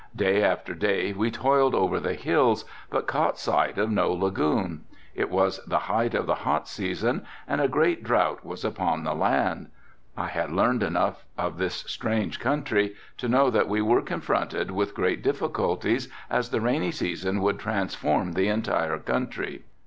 [0.15, 4.83] Day after day we toiled over the hills but caught sight of no lagoon.
[5.13, 9.13] It was the height of the hot season and a great drought was upon the
[9.13, 9.69] land.
[10.17, 14.95] I had learned enough of this strange country to know that we were confronted with
[14.95, 19.65] great difficulties as the rainy season would transform the entire country.